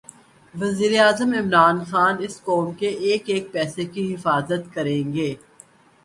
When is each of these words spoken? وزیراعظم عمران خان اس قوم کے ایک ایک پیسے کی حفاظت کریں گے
وزیراعظم 0.53 1.33
عمران 1.33 1.77
خان 1.89 2.15
اس 2.25 2.35
قوم 2.43 2.71
کے 2.79 2.87
ایک 3.07 3.23
ایک 3.33 3.51
پیسے 3.51 3.85
کی 3.93 4.03
حفاظت 4.13 4.73
کریں 4.73 5.13
گے 5.13 5.33